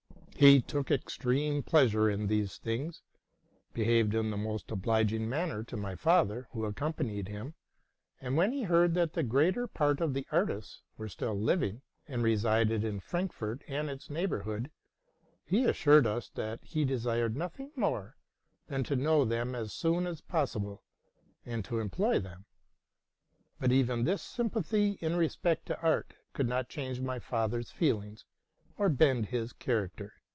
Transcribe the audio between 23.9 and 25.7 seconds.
this sympathy in respect